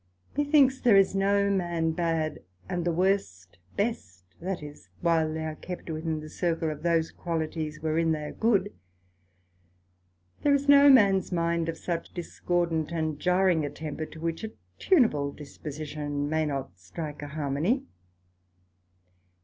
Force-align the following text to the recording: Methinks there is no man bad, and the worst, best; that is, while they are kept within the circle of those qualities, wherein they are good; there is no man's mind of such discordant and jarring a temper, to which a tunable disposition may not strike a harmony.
Methinks 0.35 0.81
there 0.81 0.97
is 0.97 1.13
no 1.13 1.51
man 1.51 1.91
bad, 1.91 2.39
and 2.67 2.85
the 2.85 2.91
worst, 2.91 3.59
best; 3.77 4.23
that 4.39 4.63
is, 4.63 4.89
while 5.01 5.31
they 5.31 5.45
are 5.45 5.53
kept 5.53 5.91
within 5.91 6.21
the 6.21 6.27
circle 6.27 6.71
of 6.71 6.81
those 6.81 7.11
qualities, 7.11 7.81
wherein 7.83 8.11
they 8.11 8.23
are 8.23 8.31
good; 8.31 8.73
there 10.41 10.55
is 10.55 10.67
no 10.67 10.89
man's 10.89 11.31
mind 11.31 11.69
of 11.69 11.77
such 11.77 12.15
discordant 12.15 12.91
and 12.91 13.19
jarring 13.19 13.63
a 13.63 13.69
temper, 13.69 14.07
to 14.07 14.19
which 14.19 14.43
a 14.43 14.53
tunable 14.79 15.31
disposition 15.31 16.27
may 16.27 16.47
not 16.47 16.79
strike 16.79 17.21
a 17.21 17.27
harmony. 17.27 17.83